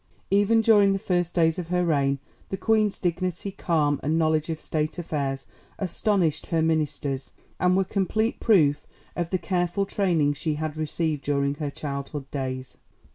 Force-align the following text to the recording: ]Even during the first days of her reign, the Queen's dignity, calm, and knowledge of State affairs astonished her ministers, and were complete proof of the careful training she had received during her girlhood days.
]Even 0.31 0.61
during 0.61 0.93
the 0.93 0.97
first 0.97 1.35
days 1.35 1.59
of 1.59 1.67
her 1.67 1.85
reign, 1.85 2.17
the 2.49 2.57
Queen's 2.57 2.97
dignity, 2.97 3.51
calm, 3.51 3.99
and 4.01 4.17
knowledge 4.17 4.49
of 4.49 4.59
State 4.59 4.97
affairs 4.97 5.45
astonished 5.77 6.47
her 6.47 6.63
ministers, 6.63 7.31
and 7.59 7.77
were 7.77 7.83
complete 7.83 8.39
proof 8.39 8.87
of 9.15 9.29
the 9.29 9.37
careful 9.37 9.85
training 9.85 10.33
she 10.33 10.55
had 10.55 10.75
received 10.75 11.21
during 11.21 11.53
her 11.53 11.69
girlhood 11.69 12.31
days. 12.31 12.77